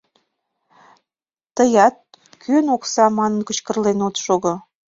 Тыят, 1.55 1.95
кӧн 2.43 2.65
окса 2.75 3.05
манын, 3.17 3.41
кычкырлен 3.47 3.99
от 4.07 4.15
шого. 4.23 4.53